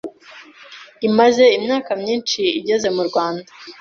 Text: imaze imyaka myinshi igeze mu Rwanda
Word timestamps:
imaze 1.07 1.43
imyaka 1.57 1.91
myinshi 2.01 2.41
igeze 2.59 2.87
mu 2.95 3.03
Rwanda 3.09 3.49